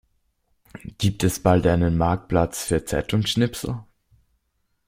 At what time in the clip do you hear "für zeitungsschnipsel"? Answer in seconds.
2.65-3.83